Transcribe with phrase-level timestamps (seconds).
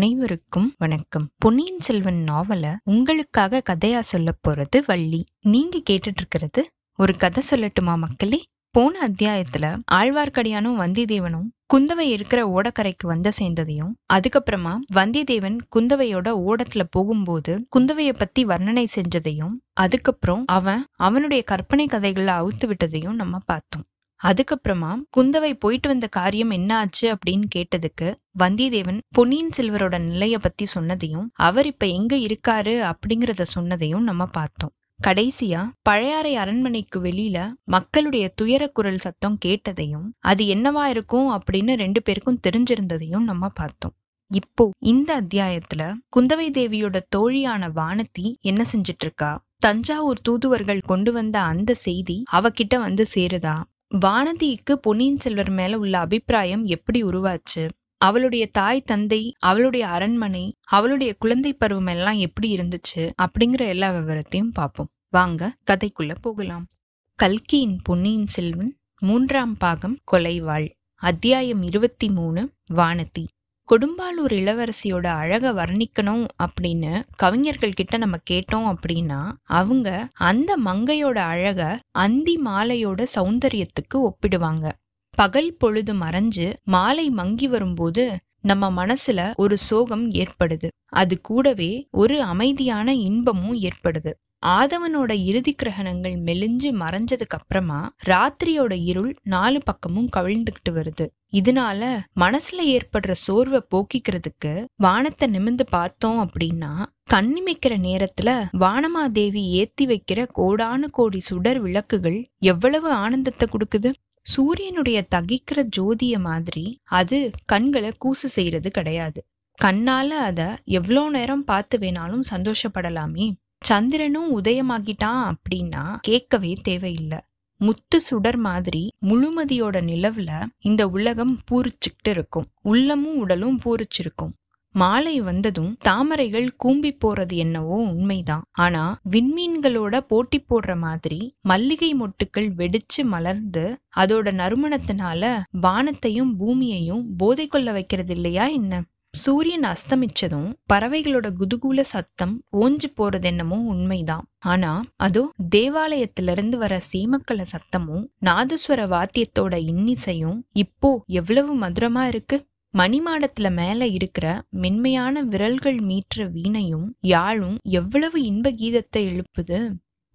[0.00, 1.28] அனைவருக்கும் வணக்கம்.
[1.38, 5.26] பொன்னியின் செல்வன் நாவல உங்களுக்காக கதையா சொல்ல போறது வள்ளி.
[5.40, 8.44] நீங்க கேட்டுட்டு இருக்கிறது ஒரு கதை சொல்லட்டுமா மக்களே?
[8.70, 18.12] போன அத்தியாயத்துல ஆழ்வார்க்கடியானும் வந்தியத்தேவனும் குந்தவை இருக்கிற ஓடக்கரைக்கு வந்து சேர்ந்ததையும் அதுக்கப்புறமா வந்தியத்தேவன் குந்தவையோட ஓடத்துல போகும்போது குந்தவைய
[18.18, 23.84] பத்தி வர்ணனை செஞ்சதையும் அதுக்கப்புறம் அவன் அவனுடைய கற்பனை கதைகளை அவுத்து விட்டதையும் நம்ம பார்த்தோம்.
[24.22, 31.28] அதுக்கப்புறமா குந்தவை போயிட்டு வந்த காரியம் என்ன ஆச்சு அப்படின்னு கேட்டதுக்கு வந்தியத்தேவன் பொன்னியின் செல்வரோட நிலைய பத்தி சொன்னதையும்
[31.32, 34.72] அவர் இப்ப எங்க இருக்காரு அப்படிங்கறத சொன்னதையும் நம்ம பார்த்தோம்.
[35.04, 42.40] கடைசியா பழையாறை அரண்மனைக்கு வெளியில மக்களுடைய துயர குரல் சத்தம் கேட்டதையும் அது என்னவா இருக்கும் அப்படின்னு ரெண்டு பேருக்கும்
[42.48, 43.94] தெரிஞ்சிருந்ததையும் நம்ம பார்த்தோம்.
[44.30, 45.82] இப்போ இந்த அத்தியாயத்துல
[46.16, 49.30] குந்தவை தேவியோட தோழியான வானதி என்ன செஞ்சிட்டு இருக்கா?
[49.58, 53.56] தஞ்சாவூர் தூதுவர்கள் கொண்டு வந்த அந்த செய்தி அவகிட்ட வந்து சேருதா?
[53.98, 57.70] வானதிக்கு பொன்னியின் செல்வர் மேல உள்ள அபிப்பிராயம் எப்படி உருவாச்சு?
[57.96, 63.12] அவளுடைய தாய் தந்தை அவளுடைய அரண்மனை அவளுடைய குழந்தை பருவம் எல்லாம் எப்படி இருந்துச்சு?
[63.22, 64.88] அப்படிங்கிற எல்லா விவரத்தையும் பார்ப்போம்.
[65.08, 66.66] வாங்க கதைக்குள்ள போகலாம்.
[67.14, 70.70] கல்கியின் பொன்னியின் செல்வன் மூன்றாம் பாகம் கொலைவாள்.
[70.94, 73.26] அத்தியாயம் இருபத்தி மூணு வானதி.
[73.70, 82.40] கொடும்பாலூர் இளவரசியோட அழகை வர்ணிக்கணும் அப்படின்னு கவிஞர்கள் கிட்ட நம்ம கேட்டோம் அப்படின்னா அவங்க அந்த மங்கையோட அழக அந்தி
[82.44, 84.72] மாலையோட சௌந்தரியத்துக்கு ஒப்பிடுவாங்க.
[85.10, 90.68] பகல் பொழுது மறைஞ்சு மாலை மங்கி வரும்போது நம்ம மனசுல ஒரு சோகம் ஏற்படுது.
[90.86, 94.12] அது கூடவே ஒரு அமைதியான இன்பமும் ஏற்படுது.
[94.42, 101.06] ஆதவனோட இறுதி கிரகணங்கள் மெலிஞ்சு மறைஞ்சதுக்கு அப்புறமா ராத்திரியோட இருள் நாலு பக்கமும் கவிழ்ந்துகிட்டு வருது.
[101.32, 101.82] இதனால
[102.16, 106.72] மனசுல ஏற்படுற சோர்வை போக்கிக்கிறதுக்கு வானத்தை நிமிந்து பார்த்தோம் அப்படின்னா
[107.10, 113.90] கண்ணிமைக்கிற நேரத்துல வானமாதேவி ஏத்தி வைக்கிற கோடானு கோடி சுடர் விளக்குகள் எவ்வளவு ஆனந்தத்தை கொடுக்குது?
[114.26, 119.20] சூரியனுடைய தகிக்கிற ஜோதிய மாதிரி அது கண்களை கூசு செய்யறது கிடையாது.
[119.58, 123.26] கண்ணால அத எவ்வளோ நேரம் பார்த்து வேணாலும் சந்தோஷப்படலாமே.
[123.62, 127.18] சந்திரனும் உதயமாகிட்டான் அப்படின்னா கேட்கவே தேவையில்லை.
[127.60, 132.46] முத்து சுடர் மாதிரி முழுமதியோட நிலவுல இந்த உலகம் பூரிச்சுக்கிட்டு இருக்கும்.
[132.62, 134.32] உள்ளமும் உடலும் பூரிச்சிருக்கும்.
[134.74, 138.44] மாலை வந்ததும் தாமரைகள் கூம்பி போறது என்னவோ உண்மைதான்.
[138.58, 143.64] ஆனா விண்மீன்களோட போட்டி போடுற மாதிரி மல்லிகை மொட்டுக்கள் வெடிச்சு மலர்ந்து
[143.96, 145.22] அதோட நறுமணத்தினால
[145.60, 148.82] வானத்தையும் பூமியையும் போதை கொள்ள வைக்கிறது இல்லையா என்ன?
[149.14, 154.26] சூரியன் அஸ்தமிச்சதும் பறவைகளோட குதுகூல சத்தம் ஓஞ்சு போறது என்னமோ உண்மைதான்.
[154.44, 155.22] ஆனா அதோ
[155.56, 162.38] தேவாலயத்திலிருந்து வர சீமக்கல சத்தமும் நாதஸ்வர வாத்தியத்தோட இன்னிசையும் இப்போ எவ்வளவு மதுரமா இருக்கு?
[162.74, 164.26] மணிமாடத்துல மேல இருக்கிற
[164.56, 169.58] மென்மையான விரல்கள் மீற்ற வீணையும் யாழும் எவ்வளவு இன்ப கீதத்தை எழுப்புது?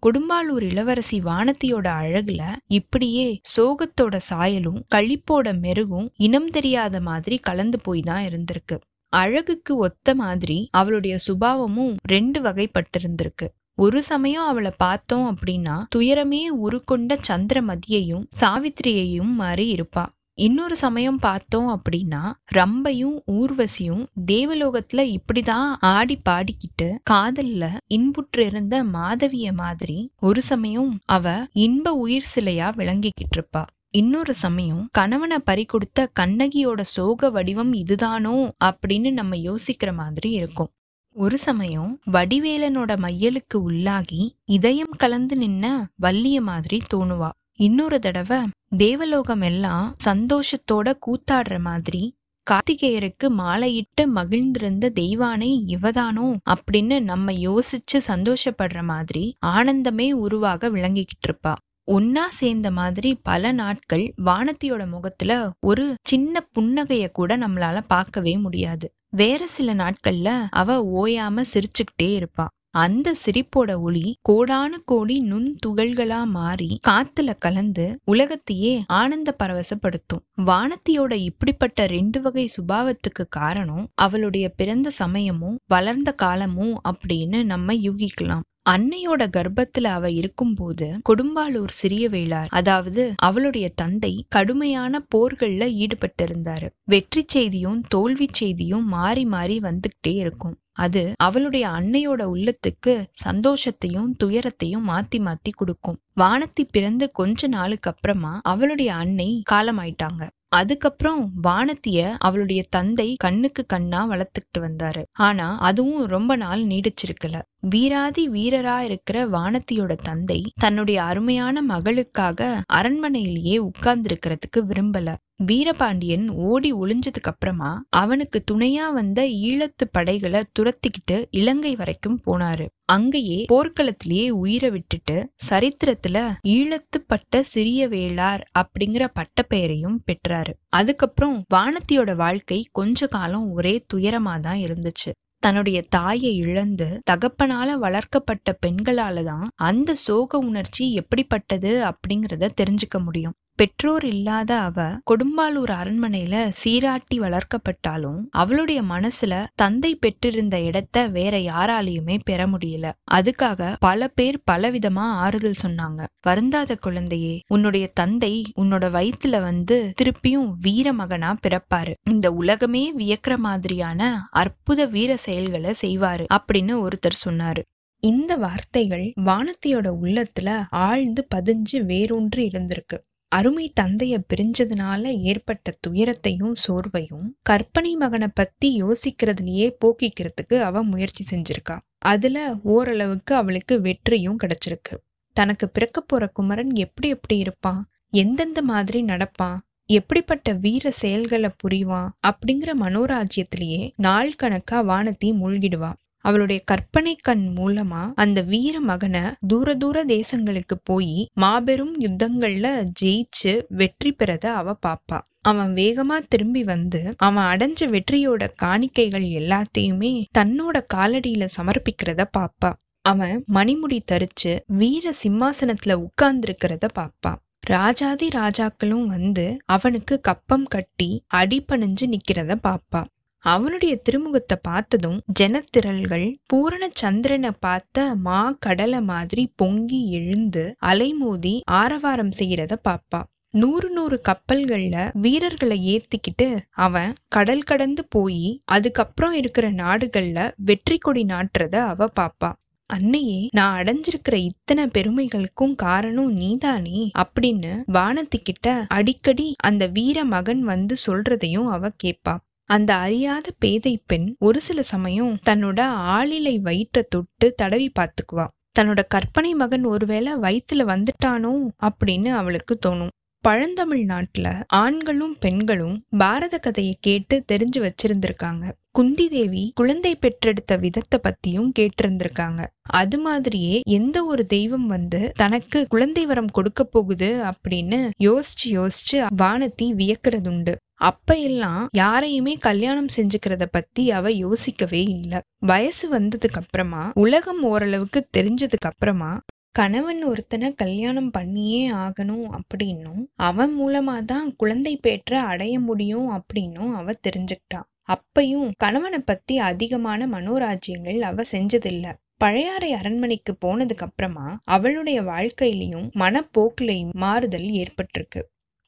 [0.05, 8.25] கொடும்பாலூர் இளவரசி வானத்தியோட அழகுல இப்படியே சோகத்தோட சாயலும் கழிப்போட மெருகும் இனம் தெரியாத மாதிரி கலந்து போய் தான்
[8.25, 8.77] இருந்திருக்கு.
[9.13, 13.47] அழகுக்கு ஒத்த மாதிரி அவளுடைய சுபாவமும் ரெண்டு வகைப்பட்டிருந்திருக்கு.
[13.77, 20.05] ஒரு சமயம் அவளை பார்த்தோம் அப்படின்னா துயரமே உருக்கொண்ட சந்திரமதியையும் சாவித்திரியையும் மாறி இருப்பா.
[20.38, 22.22] இன்னொரு சமயம் பார்த்தோம் அப்படின்னா
[22.56, 31.94] ரம்பையும் ஊர்வசியும் தேவலோகத்துல இப்படிதான் ஆடி பாடிக்கிட்டு காதல்ல இன்புற்று இருந்த மாதவிய மாதிரி ஒரு சமயம் அவ இன்ப
[31.94, 33.63] உயிர் சிலையா விளங்கிக்கிட்டு இருப்பா.
[33.90, 38.35] இன்னொரு சமயம் கணவனை பறி கொடுத்த கண்ணகியோட சோக வடிவம் இதுதானோ
[38.66, 40.72] அப்படின்னு நம்ம யோசிக்கிற மாதிரி இருக்கும்.
[41.16, 45.66] ஒரு சமயம் வடிவேலனோட மையலுக்கு உள்ளாகி இதயம் கலந்து நின்ன
[46.01, 47.29] வள்ளிய மாதிரி தோணுவா.
[47.59, 48.38] இன்னொரு தடவை
[48.78, 59.38] தேவலோகம் எல்லாம் சந்தோஷத்தோட கூத்தாடுற மாதிரி கார்த்திகேயருக்கு மாலையிட்டு மகிழ்ந்திருந்த தெய்வானை இவதானோ அப்படின்னு நம்ம யோசிச்சு சந்தோஷப்படுற மாதிரி
[59.46, 61.53] ஆனந்தமே உருவாக விளங்கிக்கிட்டு இருப்பா
[61.91, 68.88] ஒன்னா சேர்ந்த மாதிரி பல நாட்கள் வானத்தியோட முகத்துல ஒரு சின்ன புன்னகைய கூட நம்மளால பார்க்கவே முடியாது.
[69.09, 72.46] வேற சில நாட்கள்ல அவ ஓயாம சிரிச்சுக்கிட்டே இருப்பா.
[72.75, 80.24] அந்த சிரிப்போட ஒளி கோடானு கோடி நுண் துகள்களா மாறி காத்துல கலந்து உலகத்தையே ஆனந்த பரவசப்படுத்தும்.
[80.45, 88.44] வானத்தியோட இப்படிப்பட்ட ரெண்டு வகை சுபாவத்துக்கு காரணம் அவளுடைய பிறந்த சமயமும் வளர்ந்த காலமும் அப்படின்னு நம்ம யூகிக்கலாம்.
[88.65, 96.67] அன்னையோட கர்ப்பத்துல அவ இருக்கும்போது கொடும்பாலூர் சிறிய வேளார் அதாவது அவளுடைய தந்தை கடுமையான போர்கள்ல ஈடுபட்டிருந்தாரு.
[96.85, 100.56] வெற்றி செய்தியும் தோல்வி செய்தியும் மாறி மாறி வந்துகிட்டே இருக்கும்.
[100.77, 102.94] அது அவளுடைய அன்னையோட உள்ளத்துக்கு
[103.25, 106.00] சந்தோஷத்தையும் துயரத்தையும் மாத்தி மாத்தி கொடுக்கும்.
[106.19, 110.23] வானத்தி பிறந்து கொஞ்ச நாளுக்கு அப்புறமா அவளுடைய அன்னை காலமாயிட்டாங்க.
[110.56, 115.04] அதுக்கப்புறம் வானத்திய அவளுடைய தந்தை கண்ணுக்கு கண்ணா வளர்த்துக்கிட்டு வந்தாரு.
[115.19, 117.42] ஆனா அதுவும் ரொம்ப நாள் நீடிச்சிருக்கல.
[117.69, 122.40] வீராதி வீரரா இருக்கிற வானத்தியோட தந்தை தன்னுடைய அருமையான மகளுக்காக
[122.74, 125.16] அரண்மனையிலேயே உட்கார்ந்து இருக்கிறதுக்கு விரும்பல.
[125.39, 132.65] வீரபாண்டியன் ஓடி ஒளிஞ்சதுக்கு அப்புறமா அவனுக்கு துணையா வந்த ஈழத்து படைகளை துரத்திக்கிட்டு இலங்கை வரைக்கும் போனாரு.
[132.85, 135.17] அங்கேயே போர்க்களத்திலேயே உயிரை விட்டுட்டு
[135.49, 136.17] சரித்திரத்துல
[136.47, 140.53] ஈழத்து பட்ட சிறிய வேளார் அப்படிங்கிற பட்ட பெயரையும் பெற்றாரு.
[140.69, 145.11] அதுக்கப்புறம் வானத்தியோட வாழ்க்கை கொஞ்ச காலம் ஒரே துயரமா தான் இருந்துச்சு.
[145.39, 153.35] தன்னுடைய தாயை இழந்து தகப்பனால வளர்க்கப்பட்ட பெண்களால தான் அந்த சோக உணர்ச்சி எப்படிப்பட்டது அப்படிங்கறத தெரிஞ்சுக்க முடியும்.
[153.57, 162.48] பெற்றோர் இல்லாத அவ கொடும்பாலூர் அரண்மனையில சீராட்டி வளர்க்கப்பட்டாலும் அவளுடைய மனசுல தந்தை பெற்றிருந்த இடத்த வேற யாராலையுமே பெற
[162.48, 162.92] முடியல.
[163.12, 166.02] அதுக்காக பல பேர் பலவிதமா ஆறுதல் சொன்னாங்க.
[166.22, 171.94] வருந்தாத குழந்தையே உன்னுடைய தந்தை உன்னோட வயிற்றுல வந்து திருப்பியும் வீர மகனா பிறப்பாரு.
[172.10, 177.63] இந்த உலகமே வியக்கிற மாதிரியான அற்புத வீர செயல்களை செய்வாரு அப்படின்னு ஒருத்தர் சொன்னாரு.
[178.04, 182.98] இந்த வார்த்தைகள் வானத்தியோட உள்ளத்துல ஆழ்ந்து பதிஞ்சு வேரூன்றி இருந்திருக்கு.
[183.37, 191.75] அருமை தந்தைய பிரிஞ்சதுனால ஏற்பட்ட துயரத்தையும் சோர்வையும் கற்பனை மகனை பத்தி யோசிக்கிறதுலயே போக்கிக்கிறதுக்கு அவ முயற்சி செஞ்சிருக்கா.
[192.05, 192.37] அதுல
[192.73, 194.95] ஓரளவுக்கு அவளுக்கு வெற்றியும் கிடைச்சிருக்கு.
[195.35, 197.81] தனக்கு பிறக்க போற குமரன் எப்படி எப்படி இருப்பான்
[198.13, 199.57] எந்தெந்த மாதிரி நடப்பான்
[199.89, 208.39] எப்படிப்பட்ட வீர செயல்களை புரிவான் அப்படிங்கிற மனோராஜ்யத்திலேயே நாள் கணக்கா வானத்தி மூழ்கிடுவான் அவளுடைய கற்பனை கண் மூலமா அந்த
[208.51, 212.68] வீர மகனை தூர தூர தேசங்களுக்கு போய் மாபெரும் யுத்தங்கள்ல
[213.01, 215.19] ஜெயிச்சு வெற்றி பெறத அவ பாப்பா.
[215.42, 222.71] அவன் வேகமா திரும்பி வந்து அவன் அடைஞ்ச வெற்றியோட காணிக்கைகள் எல்லாத்தையுமே தன்னோட காலடியில சமர்ப்பிக்கிறத பாப்பா.
[223.06, 227.33] அவன் மணிமுடி தரிச்சு வீர சிம்மாசனத்துல உட்கார்ந்திருக்கிறத பாப்பா.
[227.68, 233.01] ராஜாதி ராஜாக்களும் வந்து அவனுக்கு கப்பம் கட்டி அடிபணிஞ்சு நிக்கிறத பாப்பா.
[233.45, 242.75] அவனுடைய திருமுகத்தை பார்த்ததும் ஜனத்திரள்கள் பூரண சந்திரனை பார்த்த மா கடலை மாதிரி பொங்கி எழுந்து அலைமோதி ஆரவாரம் செய்யறத
[242.88, 243.21] பாப்பா.
[243.53, 246.47] நூறு நூறு கப்பல்கள்ல வீரர்களை ஏத்திக்கிட்டு
[246.77, 252.50] அவன் கடல் கடந்து போய் அதுக்கப்புறம் இருக்கிற நாடுகள்ல வெற்றி கொடி நாட்டுறத அவ பாப்பா.
[252.89, 261.69] அன்னையே நான் அடைஞ்சிருக்கிற இத்தனை பெருமைகளுக்கும் காரணம் நீதானே அப்படின்னு வானத்திக்கிட்ட அடிக்கடி அந்த வீர மகன் வந்து சொல்றதையும்
[261.69, 262.36] அவ கேப்பா.
[262.69, 265.79] அந்த அறியாத பேதை பெண் ஒரு சில சமயம் தன்னோட
[266.15, 268.45] ஆளிலை வயிற்ற தொட்டு தடவி பார்த்துக்குவா.
[268.79, 271.51] தன்னோட கற்பனை மகன் ஒருவேளை வயிற்றுல வந்துட்டானோ
[271.83, 273.13] அப்படின்னு அவளுக்கு தோணும்.
[273.41, 278.71] பழந்தமிழ் நாட்டுல ஆண்களும் பெண்களும் பாரத கதையை கேட்டு தெரிஞ்சு வச்சிருந்திருக்காங்க.
[278.91, 282.65] குந்தி தேவி குழந்தை பெற்றெடுத்த விதத்தை பத்தியும் கேட்டிருந்திருக்காங்க.
[282.81, 289.89] அது மாதிரியே எந்த ஒரு தெய்வம் வந்து தனக்கு குழந்தை வரம் கொடுக்க போகுது அப்படின்னு யோசிச்சு யோசிச்சு வானத்தி
[290.00, 290.75] வியக்கிறதுண்டு.
[291.01, 295.39] அப்ப எல்லாம் யாரையுமே கல்யாணம் செஞ்சுக்கிறத பத்தி அவ யோசிக்கவே இல்லை.
[295.59, 299.31] வயசு வந்ததுக்கு அப்புறமா உலகம் ஓரளவுக்கு தெரிஞ்சதுக்கு அப்புறமா
[299.71, 307.15] கணவன் ஒருத்தனை கல்யாணம் பண்ணியே ஆகணும் அப்படின்னும் அவன் மூலமா தான் குழந்தை பேற்ற அடைய முடியும் அப்படின்னும் அவ
[307.27, 307.81] தெரிஞ்சுக்கிட்டா.
[308.09, 312.06] அப்பையும் கணவனை பத்தி அதிகமான மனோராஜ்யங்கள் அவ செஞ்சதில்ல.
[312.38, 318.42] பழையாறை அரண்மனைக்கு போனதுக்கு அப்புறமா அவளுடைய வாழ்க்கையிலையும் மனப்போக்கிலையும் மாறுதல் ஏற்பட்டிருக்கு.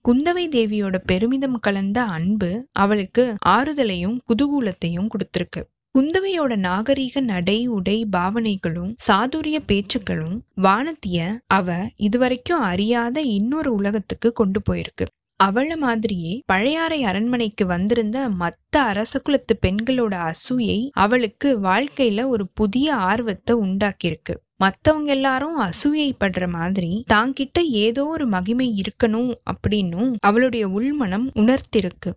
[0.08, 5.62] குந்தவை தேவியோட பெருமிதம் கலந்த அன்பு அவளுக்கு ஆறுதலையும் குதூகூலத்தையும் கொடுத்திருக்கு.
[5.96, 15.06] குந்தவையோட நாகரீக நடை உடை பாவனைகளும் சாதுரிய பேச்சுக்களும் வானத்திய அவ இதுவரைக்கும் அறியாத இன்னொரு உலகத்துக்கு கொண்டு போயிருக்கு.
[15.44, 23.56] அவள மாதிரியே பழையாறை அரண்மனைக்கு வந்திருந்த மத்த அரச குலத்து பெண்களோட அசூயை அவளுக்கு வாழ்க்கையில ஒரு புதிய ஆர்வத்தை
[23.56, 24.36] உண்டாக்கியிருக்கு.
[24.60, 32.12] மத்தவங்க எல்லாரும் அசூயைப்படுற மாதிரி தாங்கிட்ட ஏதோ ஒரு மகிமை இருக்கணும் அப்படின்னும் அவளுடைய உள்மனம் உணர்த்திருக்கு.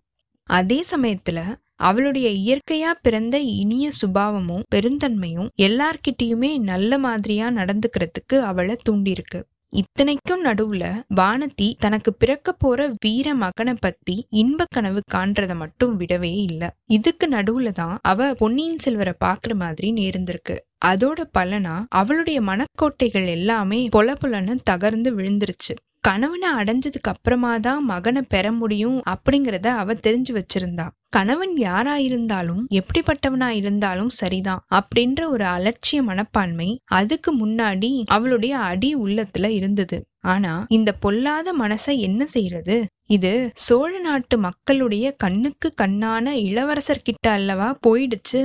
[0.48, 1.40] அதே சமயத்துல
[1.80, 9.40] அவளுடைய இயற்கையா பிறந்த இனிய சுபாவமும் பெருந்தன்மையும் எல்லார்கிட்டயுமே நல்ல மாதிரியா நடந்துக்கிறதுக்கு அவளை தூண்டிருக்கு.
[9.72, 10.84] இத்தனைக்கும் நடுவுல
[11.16, 16.62] வானதி தனக்கு பிறக்க போற வீர மகனை பத்தி இன்ப கனவு காண்றத மட்டும் விடவே இல்ல.
[16.86, 20.56] இதுக்கு நடுவுல தான் அவ பொன்னியின் செல்வரை பாக்குற மாதிரி நேர்ந்திருக்கு.
[20.84, 25.76] அதோட பலனா அவளுடைய மனக்கோட்டைகள் எல்லாமே பொல பொலன்னு தகர்ந்து விழுந்துருச்சு.
[26.04, 30.86] கணவனை அடைஞ்சதுக்கு அப்புறமா தான் மகனை பெற முடியும் அப்படிங்கறத அவ தெரிஞ்சு வச்சிருந்தா.
[31.10, 39.50] கணவன் யாரா இருந்தாலும் எப்படிப்பட்டவனா இருந்தாலும் சரிதான் அப்படின்ற ஒரு அலட்சிய மனப்பான்மை அதுக்கு முன்னாடி அவளுடைய அடி உள்ளத்துல
[39.50, 39.98] இருந்தது.
[40.24, 42.78] ஆனா இந்த பொல்லாத மனசை என்ன செய்யறது?
[43.08, 43.32] இது
[43.66, 48.42] சோழ நாட்டு மக்களுடைய கண்ணுக்கு கண்ணான இளவரசர்கிட்ட அல்லவா போயிடுச்சு?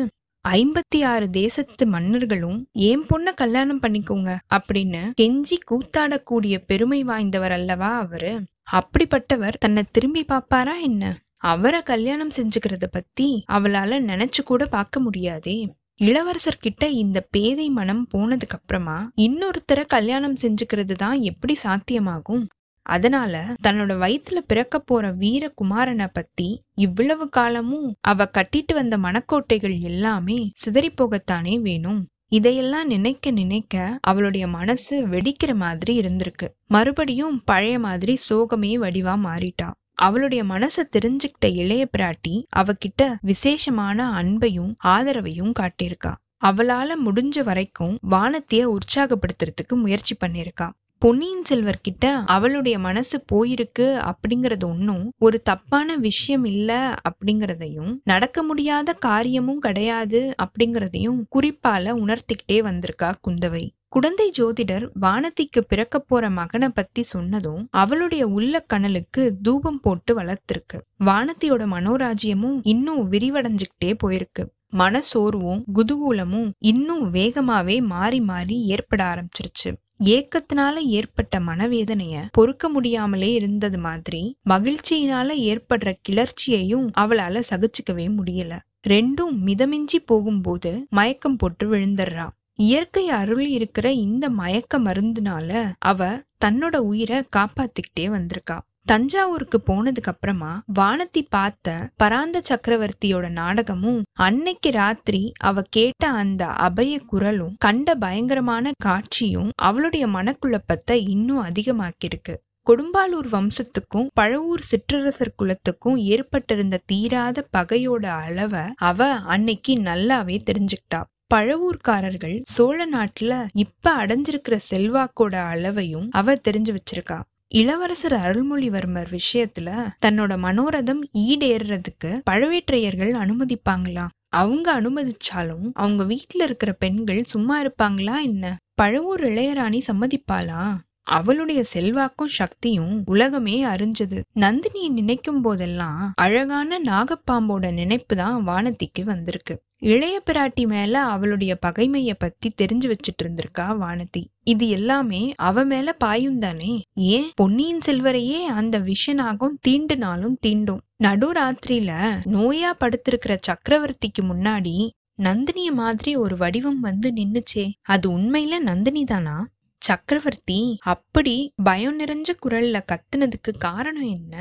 [0.50, 4.38] ஐம்பத்தி ஆறு தேசத்து மன்னர்களும் ஏன் பொண்ண கல்யாணம் பண்ணிக்கோங்க?
[4.56, 8.34] அப்படின்னு கெஞ்சி கூத்தாடக்கூடிய பெருமை வாய்ந்தவர் அல்லவா அவரு?
[8.72, 11.18] அப்படிப்பட்டவர் தன்னை திரும்பி பாப்பாரா என்ன?
[11.38, 15.76] அவரை கல்யாணம் செஞ்சுக்கிறத பத்தி அவளால நினைச்சு கூட பார்க்க முடியாதே.
[15.96, 22.46] இளவரசர் கிட்ட இந்த பேதை மனம் போனதுக்கு அப்புறமா இன்னொருத்தரை கல்யாணம் செஞ்சுக்கிறது தான் எப்படி சாத்தியமாகும்?
[22.86, 30.92] அதனால தன்னோட வயிற்றுல பிறக்க போற வீரகுமாரனை பத்தி இவ்வளவு காலமும் அவ கட்டிட்டு வந்த மனக்கோட்டைகள் எல்லாமே சிதறி
[30.92, 32.02] போகத்தானே வேணும்.
[32.32, 36.48] இதையெல்லாம் நினைக்க நினைக்க அவளுடைய மனசு வெடிக்கிற மாதிரி இருந்திருக்கு.
[36.68, 39.68] மறுபடியும் பழைய மாதிரி சோகமே வடிவா மாறிட்டா.
[39.94, 46.14] அவளுடைய மனசை தெரிஞ்சுக்கிட்ட இளைய பிராட்டி அவகிட்ட விசேஷமான அன்பையும் ஆதரவையும் காட்டியிருக்கா.
[46.46, 55.14] அவளால முடிஞ்ச வரைக்கும் வானத்தைய உற்சாகப்படுத்துறதுக்கு முயற்சி பண்ணியிருக்கான் பொன்னியின் செல்வர் கிட்ட அவளுடைய மனசு போயிருக்கு அப்படிங்கறது ஒன்னும்
[55.18, 63.70] ஒரு தப்பான விஷயம் இல்ல அப்படிங்கறதையும் நடக்க முடியாத காரியமும் கிடையாது அப்படிங்கறதையும் குறிப்பால உணர்த்திக்கிட்டே வந்திருக்கா குந்தவை.
[63.88, 70.80] குடந்தை ஜோதிடர் வானத்திக்கு பிறக்க போற மகனை பத்தி சொன்னதும் அவளுடைய உள்ள கனலுக்கு தூபம் போட்டு வளர்த்திருக்கு.
[71.06, 74.44] வானத்தியோட மனோராஜ்யமும் இன்னும் விரிவடைஞ்சுக்கிட்டே போயிருக்கு.
[74.78, 79.70] மனசோர்வும் குதூகூலமும் இன்னும் வேகமாவே மாறி மாறி ஏற்பட ஆரம்பிச்சிருச்சு.
[80.04, 88.54] ஏக்கத்தினால ஏற்பட்ட மனவேதனைய பொறுக்க முடியாமலே இருந்தது மாதிரி மகிழ்ச்சியினால ஏற்படுற கிளர்ச்சியையும் அவளால சகிச்சுக்கவே முடியல.
[88.88, 92.28] ரெண்டும் மிதமிஞ்சி போகும்போது மயக்கம் போட்டு விழுந்துடுறா.
[92.60, 96.10] இயற்கை அருள் இருக்கிற இந்த மயக்க மருந்துனால அவ
[96.46, 98.58] தன்னோட உயிரை காப்பாத்திக்கிட்டே வந்திருக்கா.
[98.88, 100.50] தஞ்சாவூருக்கு போனதுக்கு அப்புறமா
[100.80, 101.70] வானத்தி பார்த்த
[102.04, 110.98] பராந்த சக்கரவர்த்தியோட நாடகமும் அன்னைக்கு ராத்திரி அவ கேட்ட அந்த அபய குரலும் கண்ட பயங்கரமான காட்சியும் அவளுடைய மனக்குழப்பத்தை
[111.08, 112.36] இன்னும் அதிகமாக்கியிருக்கு.
[112.68, 121.02] கொடும்பாலூர் வம்சத்துக்கும் பழவூர் சிற்றரசர் குலத்துக்கும் ஏற்பட்டிருந்த தீராத பகையோட அளவை அவ அன்னைக்கு நல்லாவே தெரிஞ்சுக்கிட்டா.
[121.34, 127.18] பழவூர்காரர்கள் சோழ நாட்டுல இப்ப அடைஞ்சிருக்கிற செல்வாக்கோட அளவையும் அவ தெரிஞ்சு வச்சிருக்கா.
[127.52, 129.70] இளவரசர் அருள்மொழிவர்மர் விஷயத்துல
[130.06, 134.06] தன்னோட மனோரதம் ஈடேறதுக்கு பழவேற்றையர்கள் அனுமதிப்பாங்களா?
[134.30, 138.46] அவங்க அனுமதிச்சாலும் அவங்க வீட்டுல இருக்கிற பெண்கள் சும்மா இருப்பாங்களா என்ன?
[138.82, 140.64] பழவூர் இளையராணி சம்மதிப்பாளா?
[141.06, 144.22] அவளுடைய செல்வாக்கும் சக்தியும் உலகமே அறிஞ்சது.
[144.36, 149.64] நந்தினியை நினைக்கும் போதெல்லாம் அழகான நாகப்பாம்போட நினைப்பு தான் வானதிக்கு வந்திருக்கு.
[149.78, 154.24] இளைய பிராட்டி மேல அவளுடைய பகைமைய பத்தி தெரிஞ்சு வச்சிட்டு இருந்திருக்கா வானதி.
[154.44, 156.82] இது எல்லாமே அவ மேல பாயும் தானே?
[156.94, 157.32] ஏன்?
[157.36, 160.84] பொன்னியின் செல்வரையே அந்த விஷனாகும் தீண்டுனாலும் தீண்டும்.
[161.04, 161.92] நடுராத்திரியில
[162.26, 164.90] நோயா படுத்திருக்கிற சக்கரவர்த்திக்கு முன்னாடி
[165.24, 167.72] நந்தினிய மாதிரி ஒரு வடிவம் வந்து நின்னுச்சே.
[167.82, 169.48] அது உண்மையில நந்தினி தானா
[169.86, 174.36] சக்கரவர்த்தி அப்படி பயம் நிறைஞ்ச குரல்ல கத்துனதுக்கு காரணம் என்ன?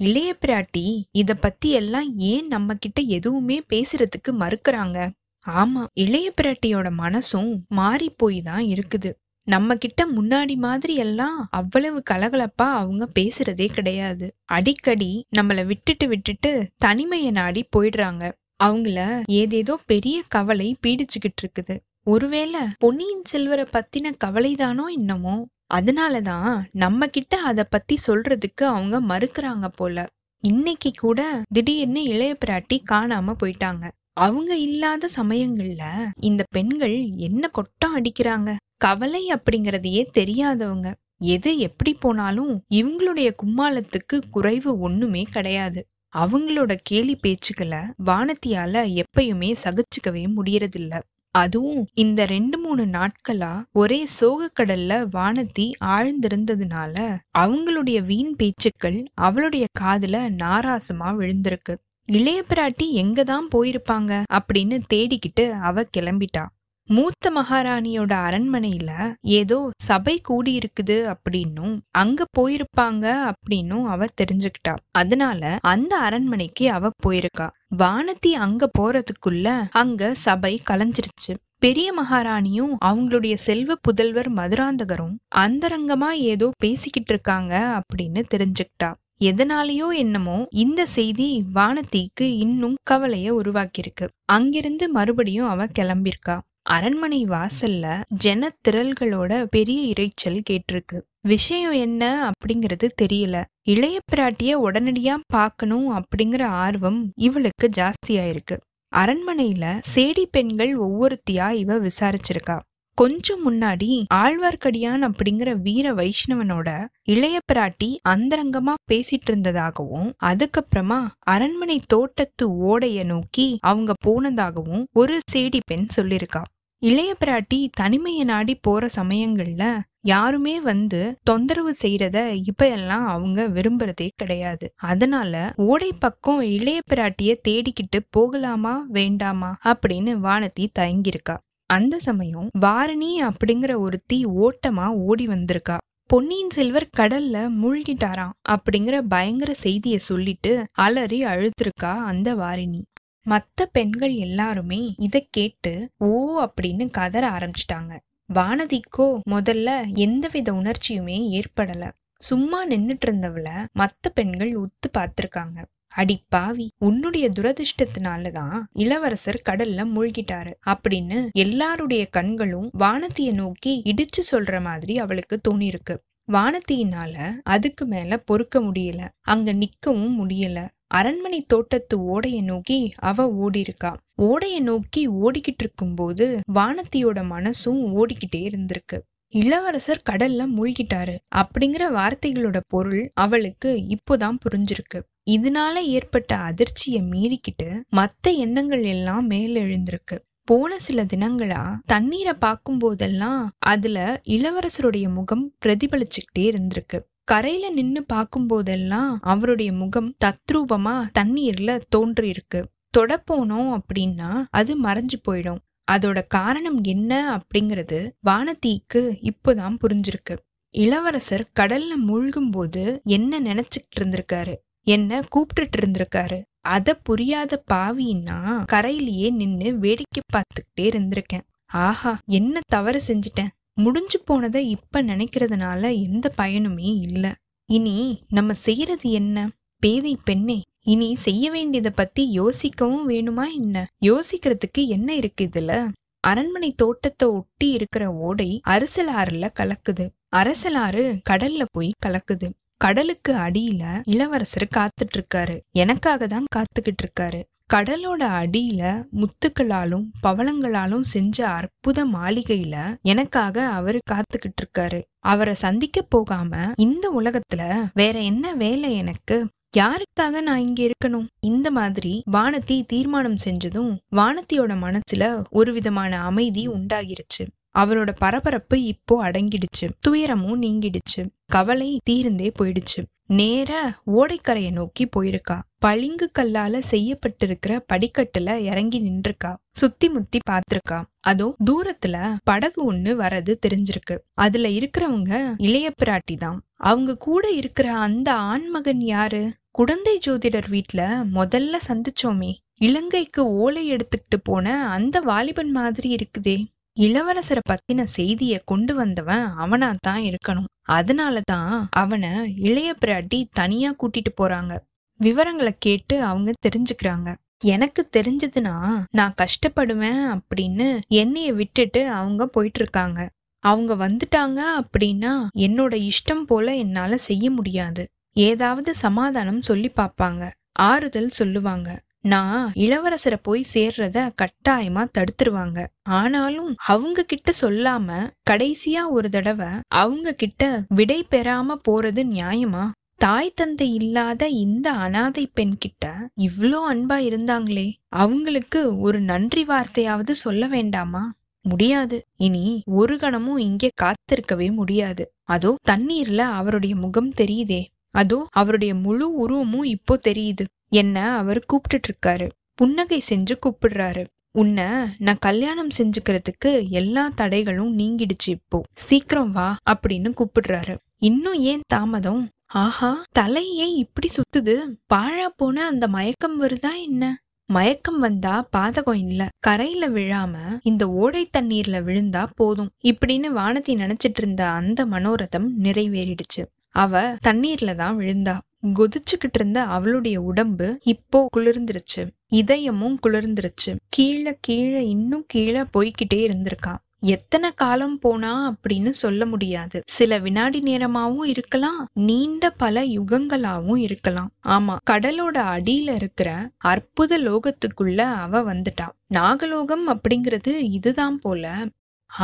[0.00, 4.98] இளைய பிராட்டி இத பத்தி எல்லாம் ஏன் நம்ம கிட்ட எதுவுமே பேசுறதுக்கு மறுக்கறாங்க?
[5.46, 9.10] ஆமா இளைய பிராட்டியோட மனசும் மாறி போய் தான் இருக்குது.
[9.46, 14.26] நம்ம கிட்ட முன்னாடி மாதிரி எல்லாம் அவ்வளவு கலகலப்பா அவங்க பேசுறதே கிடையாது.
[14.48, 16.52] அடிக்கடி நம்மள விட்டுட்டு விட்டுட்டு
[16.84, 18.24] தனிமைய நாடி போயிடுறாங்க.
[18.64, 19.00] அவங்கள
[19.32, 21.74] ஏதேதோ பெரிய கவலை பீடிச்சுக்கிட்டு இருக்குது.
[22.08, 25.34] ஒருவேளை பொன்னியின் செல்வரை பத்தின கவலைதானோ என்னமோ
[25.74, 30.06] அதனாலதான் நம்ம கிட்ட அத பத்தி சொல்றதுக்கு அவங்க மறுக்கிறாங்க போல.
[30.44, 33.84] இன்னைக்கு கூட திடீர்னு இளைய பிராட்டி காணாம போயிட்டாங்க.
[34.12, 35.82] அவங்க இல்லாத சமயங்கள்ல
[36.20, 38.56] இந்த பெண்கள் என்ன கொட்டம் அடிக்கிறாங்க?
[38.76, 40.94] கவலை அப்படிங்கறதையே தெரியாதவங்க.
[41.16, 45.82] எது எப்படி போனாலும் இவங்களுடைய கும்மாளத்துக்கு குறைவு ஒண்ணுமே கிடையாது.
[46.16, 50.94] அவங்களோட கேலி பேச்சுக்களை வானத்தியால எப்பயுமே சகிச்சுக்கவே முடியறதில்ல.
[51.34, 56.94] அதுவும் இந்த ரெண்டு மூணு நாட்களா ஒரே சோகக்கடல்ல வானத்தி ஆழ்ந்திருந்ததுனால
[57.38, 61.74] அவங்களுடைய வீண் பேச்சுக்கள் அவளுடைய காதுல நாராசமா விழுந்திருக்கு.
[62.08, 64.22] இளைய பிராட்டி எங்க தான் போயிருப்பாங்க?
[64.32, 66.44] அப்படின்னு தேடிக்கிட்டு அவ கிளம்பிட்டா.
[66.88, 68.90] மூத்த மகாராணியோட அரண்மனையில
[69.38, 74.74] ஏதோ சபை கூடி இருக்குது அப்படின்னும் அங்க போயிருப்பாங்க அப்படின்னும் அவ தெரிஞ்சுக்கிட்டா.
[74.92, 77.48] அதனால அந்த அரண்மனைக்கு அவ போயிருக்கா.
[77.78, 81.34] வானத்தி அங்க போறதுக்குள்ள அங்க சபை கலைஞ்சிருச்சு.
[81.58, 88.90] பெரிய மகாராணியும் அவங்களுடைய செல்வ புதல்வர் மதுராந்தகரும் அந்தரங்கமா ஏதோ பேசிக்கிட்டு இருக்காங்க அப்படின்னு தெரிஞ்சுக்கிட்டா.
[89.20, 94.06] எதனாலயோ என்னமோ இந்த செய்தி வானத்திக்கு இன்னும் கவலைய உருவாக்கியிருக்கு.
[94.32, 96.36] அங்கிருந்து மறுபடியும் அவ கிளம்பியிருக்கா.
[96.68, 97.84] அரண்மனை வாசல்ல
[98.14, 100.98] ஜன திரள்களோட பெரிய இரைச்சல் கேட்டிருக்கு.
[101.20, 103.36] விஷயம் என்ன அப்படிங்கிறது தெரியல.
[103.62, 108.56] இளைய பிராட்டிய உடனடியா பார்க்கணும் அப்படிங்கிற ஆர்வம் இவளுக்கு ஜாஸ்தியாயிருக்கு.
[108.92, 112.56] அரண்மனையில சேடி பெண்கள் ஒவ்வொருத்தியா இவ விசாரிச்சிருக்கா.
[112.98, 116.68] கொஞ்சம் முன்னாடி ஆழ்வார்க்கடியான் அப்படிங்கிற வீர வைஷ்ணவனோட
[117.04, 125.86] இளைய பிராட்டி அந்தரங்கமா பேசிட்டு இருந்ததாகவும் அதுக்கப்புறமா அரண்மனை தோட்டத்து ஓடைய நோக்கி அவங்க போனதாகவும் ஒரு சேடி பெண்
[125.96, 126.42] சொல்லியிருக்கா
[126.82, 132.18] இளைய பிராட்டி தனிமையை நாடி போற சமயங்கள்ல யாருமே வந்து தொந்தரவு செய்யறத
[132.48, 134.72] இப்ப எல்லாம் அவங்க விரும்புறதே கிடையாது.
[134.76, 141.36] அதனால ஓடை பக்கம் இளைய பிராட்டிய தேடிக்கிட்டு போகலாமா வேண்டாமா அப்படின்னு வானதி தயங்கியிருக்கா.
[141.66, 145.76] அந்த சமயம் வாரணி அப்படிங்கிற ஒருத்தி ஓட்டமா ஓடி வந்திருக்கா.
[146.06, 152.82] பொன்னியின் செல்வர் கடல்ல மூழ்கிட்டாராம் அப்படிங்கிற பயங்கர செய்திய சொல்லிட்டு அலறி அழுத்திருக்கா அந்த வாரிணி.
[153.28, 156.10] மத்த பெண்கள் எல்லாருமே இத கேட்டு ஓ
[156.42, 157.92] அப்படின்னு கதற ஆரம்பிச்சிட்டாங்க.
[158.34, 161.84] வானதிக்கோ முதல்ல எந்தவித உணர்ச்சியுமே ஏற்படல.
[162.22, 165.58] சும்மா நின்னுட்டு இருந்தவள மத்த பெண்கள் உத்து பார்த்திருக்காங்க.
[165.94, 174.98] அடி பாவி உன்னுடைய துரதிர்ஷ்டத்தினாலதான் இளவரசர் கடல்ல மூழ்கிட்டாரு அப்படின்னு எல்லாருடைய கண்களும் வானத்திய நோக்கி இடிச்சு சொல்ற மாதிரி
[174.98, 175.96] அவளுக்கு தோணிருக்கு
[176.28, 179.08] வானத்தியினால அதுக்கு மேல பொறுக்க முடியல.
[179.20, 180.58] அங்க நிக்கவும் முடியல.
[180.88, 188.98] அரண்மனை தோட்டத்து ஓடையை நோக்கி அவ ஓடிருக்கா ஓடையை நோக்கி ஓடிக்கிட்டு இருக்கும்போது வானத்தியோட மனசும் ஓடிக்கிட்டே இருந்திருக்கு.
[189.34, 191.18] இளவரசர் கடல்ல மூழ்கிட்டாரு.
[191.36, 195.00] அப்படிங்கிற வார்த்தைகளோட பொருள் அவளுக்கு இப்போதான் புரிஞ்சிருக்கு.
[195.30, 200.16] இதனால ஏற்பட்ட அதிர்ச்சியை மீறிக்கிட்டு மத்த எண்ணங்கள் எல்லாம் மேலெழுந்திருக்கு.
[200.44, 207.00] போன சில தினங்களா தண்ணீரை பார்க்கும் போதெல்லாம் அதுல இளவரசருடைய முகம் பிரதிபலிச்சுக்கிட்டே இருந்திருக்கு.
[207.28, 215.60] கரையில நின்னு பார்க்கும்போதெல்லாம் அவருடைய முகம் தத்ரூபமா தண்ணீர்ல தோன்றி இருக்கு தொட போனோம் அப்படின்னா அது மறைஞ்சு போயிடும்.
[215.88, 220.34] அதோட காரணம் என்ன அப்படிங்கிறது வானத்தீக்கு இப்போதான் புரிஞ்சிருக்கு.
[220.74, 224.54] இளவரசர் கடல்ல மூழ்கும் போது என்ன நினைச்சுக்கிட்டு இருந்திருக்காரு
[224.86, 226.38] என்ன கூப்பிட்டுட்டு இருந்திருக்காரு
[226.74, 231.44] அத புரியாத பாவின்னா கரையிலேயே நின்னு வேடிக்கை பார்த்துக்கிட்டே இருந்திருக்கேன்.
[231.86, 233.52] ஆஹா என்ன தவறு செஞ்சிட்டேன்?
[233.78, 237.34] முடிஞ்சு போனதை இப்ப நினைக்கிறதுனால எந்த பயனுமே இல்ல.
[237.68, 239.50] இனி நம்ம செய்யறது என்ன?
[239.82, 243.86] பேதை பெண்ணே இனி செய்ய வேண்டியதை பத்தி யோசிக்கவும் வேணுமா என்ன?
[244.00, 245.88] யோசிக்கிறதுக்கு என்ன இருக்கு இதுல?
[246.20, 250.06] அரண்மனை தோட்டத்தை ஒட்டி இருக்கிற ஓடை அரசலாறுல கலக்குது.
[250.36, 252.48] அரசலாறு கடல்ல போய் கலக்குது.
[252.76, 255.60] கடலுக்கு அடியில இளவரசர் காத்துட்டு இருக்காரு.
[255.72, 257.40] எனக்காக தான் காத்துக்கிட்டு இருக்காரு.
[257.74, 258.82] கடலோட அடியில
[259.12, 267.62] முத்துக்களாலும் பவளங்களாலும் செஞ்ச அற்புத மாளிகையில எனக்காக அவரு காத்துக்கிட்டு இருக்காரு அவரை சந்திக்க போகாம இந்த உலகத்துல
[267.94, 269.36] வேற என்ன வேலை எனக்கு?
[269.76, 271.26] யாருக்காக நான் இங்க இருக்கணும்?
[271.40, 277.44] இந்த மாதிரி வானத்தி தீர்மானம் செஞ்சதும் வானத்தியோட மனசுல ஒரு விதமான அமைதி உண்டாகிருச்சு.
[277.78, 279.88] அவளோட பரபரப்பு இப்போ அடங்கிடுச்சு.
[280.00, 281.22] துயரமும் நீங்கிடுச்சு.
[281.46, 283.00] கவலை தீர்ந்தே போயிடுச்சு.
[283.26, 285.60] நேர ஓடைக்கரையை நோக்கி போயிருக்கா.
[285.78, 294.18] பளிங்கு கல்லால செய்யப்பட்டிருக்கிற படிக்கட்டுல இறங்கி நின்றுக்கா சுத்தி முத்தி பாத்திருக்கா அதோ தூரத்துல படகு ஒண்ணு வரது தெரிஞ்சிருக்கு.
[294.34, 296.62] அதுல இருக்கிறவங்க இளைய பிராட்டி தான்.
[296.74, 299.52] அவங்க கூட இருக்கிற அந்த ஆண்மகன் யாரு?
[299.70, 302.54] குழந்தை ஜோதிடர் வீட்ல முதல்ல சந்திச்சோமே.
[302.74, 306.64] இலங்கைக்கு ஓலை எடுத்துக்கிட்டு போன அந்த வாலிபன் மாதிரி இருக்குதே.
[306.98, 310.68] இளவரசரை பத்தின செய்திய கொண்டு வந்தவன் அவனா தான் இருக்கணும்.
[310.88, 314.72] அதனாலதான் அவனை இளைய பிராட்டி தனியா கூட்டிட்டு போறாங்க.
[315.20, 317.28] விவரங்களை கேட்டு அவங்க தெரிஞ்சுக்கிறாங்க.
[317.64, 318.74] எனக்கு தெரிஞ்சதுன்னா
[319.10, 323.20] நான் கஷ்டப்படுவேன் அப்படின்னு என்னைய விட்டுட்டு அவங்க போயிட்டு இருக்காங்க
[323.64, 328.02] அவங்க வந்துட்டாங்க அப்படின்னா என்னோட இஷ்டம் போல என்னால செய்ய முடியாது.
[328.36, 330.50] ஏதாவது சமாதானம் சொல்லி பார்ப்பாங்க.
[330.72, 331.88] ஆறுதல் சொல்லுவாங்க.
[332.24, 335.78] நான் இளவரசரை போய் சேர்றத கட்டாயமா தடுத்துருவாங்க.
[336.12, 338.08] ஆனாலும் அவங்க கிட்ட சொல்லாம
[338.50, 342.84] கடைசியா ஒரு தடவை அவங்க கிட்ட விடை பெறாம போறது நியாயமா?
[343.18, 346.04] தாய் தந்தை இல்லாத இந்த அனாதை பெண் கிட்ட
[346.42, 351.22] இவ்ளோ அன்பா இருந்தாங்களே அவங்களுக்கு ஒரு நன்றி வார்த்தையாவது சொல்ல வேண்டாமா?
[351.64, 352.16] முடியாது.
[352.38, 355.24] இனி ஒரு கணமும் இங்கே காத்திருக்கவே முடியாது.
[355.46, 357.82] அதோ தண்ணீர்ல அவருடைய முகம் தெரியுதே.
[358.20, 360.64] அதோ அவருடைய முழு உருவமும் இப்போ தெரியுது.
[360.92, 364.22] என்ன அவர் கூப்பிட்டுட்டு இருக்காரு புன்னகை செஞ்சு கூப்பிடுறாரு.
[364.54, 364.86] உன்னை
[365.18, 368.78] நான் கல்யாணம் செஞ்சுக்கிறதுக்கு எல்லா தடைகளும் நீங்கிடுச்சு இப்போ.
[369.06, 370.94] சீக்கிரம் வா அப்படின்னு கூப்பிடுறாரு.
[371.22, 372.42] இன்னும் ஏன் தாமதம்?
[372.82, 374.74] ஆஹா தலையே இப்படி சுத்துது.
[375.14, 377.24] பாழா போன அந்த மயக்கம் வருதா என்ன?
[377.68, 379.42] மயக்கம் வந்தா பாதகம் இல்ல.
[379.66, 382.90] கரையில விழாம இந்த ஓடை தண்ணீர்ல விழுந்தா போதும்.
[383.04, 386.62] இப்படின்னு வானத்தை நினைச்சிட்டு இருந்த அந்த மனோரதம் நிறைவேறிடுச்சு.
[386.98, 387.12] அவ
[387.48, 388.54] தண்ணீர்ல தான் விழுந்தா.
[388.98, 392.22] கொதிச்சுக்கிட்டு இருந்த அவளுடைய உடம்பு இப்போ குளிர்ந்துருச்சு.
[392.52, 393.92] இதயமும் குளிர்ந்துருச்சு.
[394.08, 399.98] கீழே கீழே இன்னும் கீழே போய்கிட்டே இருந்திருக்கான் எத்தனை காலம் போனா அப்படின்னு சொல்ல முடியாது.
[400.08, 404.50] சில வினாடி நேரமாவும் இருக்கலாம் நீண்ட பல யுகங்களாவும் இருக்கலாம்.
[404.66, 406.50] ஆமா கடலோட அடியில இருக்கிற
[406.84, 409.06] அற்புத லோகத்துக்குள்ள அவ வந்துட்டா.
[409.28, 411.64] நாகலோகம் அப்படிங்கிறது இதுதான் போல.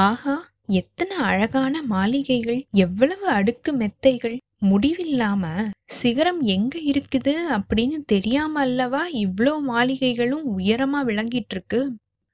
[0.06, 0.36] ஆஹா
[0.68, 4.36] எத்தனை அழகான மாளிகைகள் எவ்வளவு அடுக்கு மெத்தைகள்.
[4.62, 5.44] முடிவில்லாம
[5.94, 11.80] சிகரம் எங்க இருக்குது அப்படின்னு தெரியாம அல்லவா இவ்ளோ மாளிகைகளும் உயரமா விளங்கிட்டு இருக்கு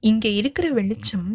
[0.03, 1.27] இங்க இருக்கிற வெளிச்சம்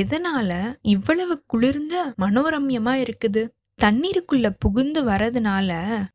[0.00, 0.50] எதனால
[0.92, 3.42] இவ்வளவு குளிர்ந்த மனோரம்யமா இருக்குது?
[3.78, 5.70] தண்ணீருக்குள்ள புகுந்து வரதுனால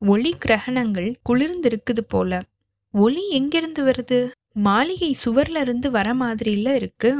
[0.07, 2.31] ஒளி கிரகணங்கள் குளிர்ந்து இருக்குது போல.
[2.93, 4.19] ஒளி எங்கிருந்து வருது?
[4.61, 7.11] மாளிகை சுவர்ல இருந்து வர மாதிரில இருக்கு.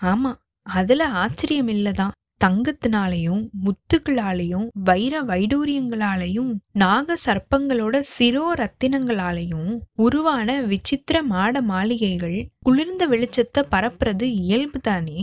[0.00, 0.32] ஆமா
[0.66, 12.38] அதுல ஆச்சரியம் இல்லதான் தங்கத்தினாலையும் முத்துக்களாலையும் வைர வைடூரியங்களாலையும் நாக சர்ப்பங்களோட சிரோ ரத்தினங்களாலையும் உருவான விசித்திர மாட மாளிகைகள்
[12.58, 15.20] குளிர்ந்த வெளிச்சத்தை பரப்புறது இயல்பு தானே.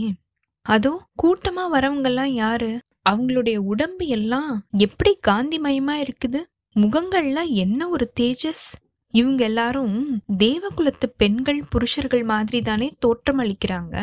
[0.66, 2.72] அதோ கூட்டமா வரவங்கெல்லாம் யாரு?
[3.10, 6.40] அவங்களுடைய உடம்பு எல்லாம் எப்படி காந்திமயமா இருக்குது?
[6.76, 8.66] முகங்கள்லாம் என்ன ஒரு தேஜஸ்?
[9.14, 9.96] இவங்க எல்லாரும்
[10.38, 13.96] தேவகுலத்து பெண்கள் புருஷர்கள் மாதிரி தானே தோற்றம் அளிக்கிறாங்க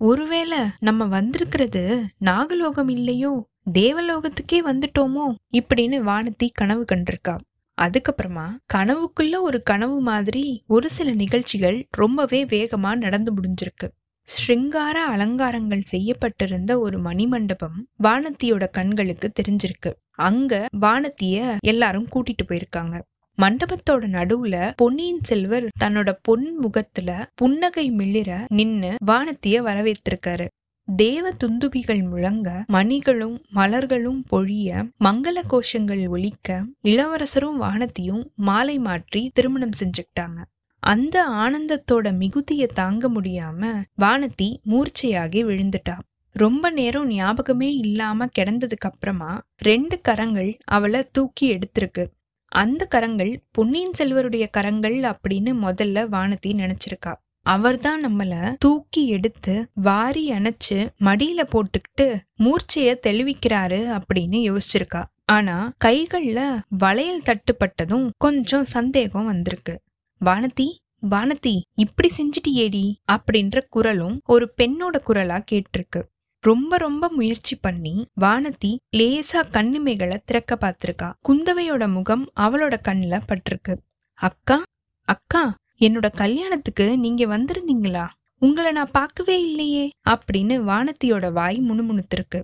[0.00, 7.34] ஒருவேளை நம்ம வந்திருக்கிறது நாகலோகம் இல்லையோ தேவலோகத்துக்கே வந்துட்டோமோ இப்படின்னு வானத்தி கனவு கண்டிருக்கா.
[7.78, 13.88] அதுக்கப்புறமா கனவுக்குள்ள ஒரு கனவு மாதிரி ஒரு சில நிகழ்ச்சிகள் ரொம்பவே வேகமா நடந்து முடிஞ்சிருக்கு.
[14.28, 19.92] ஸ்ருங்கார அலங்காரங்கள் செய்யப்பட்டிருந்த ஒரு மணிமண்டபம் வானத்தியோட கண்களுக்கு தெரிஞ்சிருக்கு.
[20.10, 22.96] அங்க வானத்திய எல்லாரும் கூட்டிட்டு போயிருக்காங்க.
[23.42, 30.46] மண்டபத்தோட நடுவுல பொன்னியின் செல்வர் தன்னோட பொன் முகத்துல புன்னகை மிளிர நின்னு வானத்திய வரவேற்றிருக்காரு.
[30.88, 34.68] தேவ துந்துபிகள் முழங்க மணிகளும் மலர்களும் பொழிய
[35.04, 40.38] மங்கள கோஷங்கள் ஒழிக்க இளவரசரும் வானத்தியும் மாலை மாற்றி திருமணம் செஞ்சுக்கிட்டாங்க.
[40.82, 43.62] அந்த ஆனந்தத்தோட மிகுதிய தாங்க முடியாம
[44.00, 45.96] வானத்தி மூர்ச்சையாகி விழுந்துட்டா.
[46.36, 52.04] ரொம்ப நேரம் ஞாபகமே இல்லாம கிடந்ததுக்கு அப்புறமா ரெண்டு கரங்கள் அவளை தூக்கி எடுத்திருக்கு.
[52.48, 57.14] அந்த கரங்கள் பொன்னியின் செல்வருடைய கரங்கள் அப்படின்னு முதல்ல வானத்தி நினைச்சிருக்கா.
[57.42, 65.04] அவர்தான் நம்மள தூக்கி எடுத்து வாரி அணைச்சு மடியில போட்டுக்கிட்டு மூர்ச்சைய தெளிவிக்கிறாரு அப்படின்னு யோசிச்சிருக்கா.
[65.24, 69.80] ஆனா கைகள்ல வளையல் தட்டுப்பட்டதும் கொஞ்சம் சந்தேகம் வந்திருக்கு.
[70.24, 70.68] வானதி
[71.10, 72.94] வானதி இப்படி செஞ்சிட்டியேடி?
[73.12, 76.02] அப்படின்ற குரலும் ஒரு பெண்ணோட குரலா கேட்டிருக்கு.
[76.40, 81.12] ரொம்ப ரொம்ப முயற்சி பண்ணி வானதி லேசா கண்ணிமைகளை திறக்க பார்த்திருக்கா.
[81.28, 83.74] குந்தவையோட முகம் அவளோட கண்ணுல பட்டிருக்கு.
[84.14, 84.62] அக்கா
[85.08, 88.06] அக்கா என்னோட கல்யாணத்துக்கு நீங்க வந்திருந்தீங்களா?
[88.38, 92.40] உங்களை நான் பார்க்கவே இல்லையே அப்படின்னு வானத்தியோட வாய் முணுமுணுத்திருக்கு.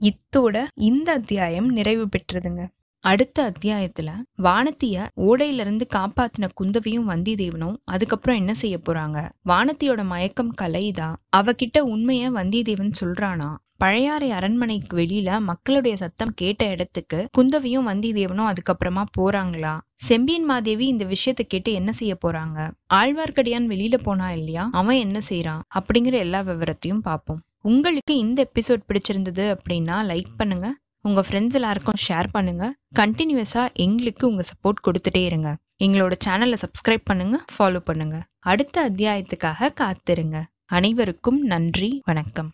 [0.00, 2.68] இத்தோட இந்த அத்தியாயம் நிறைவு பெற்றதுங்க.
[3.04, 4.10] அடுத்த அத்தியாயத்துல
[4.42, 9.18] வானத்திய ஓடையில இருந்து காப்பாத்தின குந்தவையும் வந்தியத்தேவனும் அதுக்கப்புறம் என்ன செய்ய போறாங்க?
[9.46, 13.54] வானத்தியோட மயக்கம் கலைதா அவகிட்ட உண்மைய வந்தியத்தேவன் சொல்றானா?
[13.76, 19.74] பழையாறை அரண்மனைக்கு வெளியில மக்களுடைய சத்தம் கேட்ட இடத்துக்கு குந்தவியும் வந்தியத்தேவனும் அதுக்கப்புறமா போறாங்களா?
[19.94, 22.58] செம்பியன் மாதேவி இந்த விஷயத்தை கேட்டு என்ன செய்ய போறாங்க?
[22.94, 24.68] ஆழ்வார்க்கடியான் வெளியில போனா இல்லையா?
[24.72, 27.42] அவன் என்ன செய்யறான் அப்படிங்கிற எல்லா விவரத்தையும் பார்ப்போம்.
[27.60, 30.68] உங்களுக்கு இந்த எபிசோட் பிடிச்சிருந்தது அப்படின்னா லைக் பண்ணுங்க.
[31.04, 35.50] உங்கள் ஃப்ரெண்ட்ஸ் எல்லாருக்கும் ஷேர் பண்ணுங்கள் கண்டினியூஸாக எங்களுக்கு உங்கள் சப்போர்ட் கொடுத்துட்டே இருங்க.
[35.84, 40.38] எங்களோட சேனலை சப்ஸ்கிரைப் பண்ணுங்கள் ஃபாலோ பண்ணுங்கள் அடுத்த அத்தியாயத்துக்காக காத்திருங்க.
[40.78, 42.50] அனைவருக்கும் நன்றி வணக்கம்.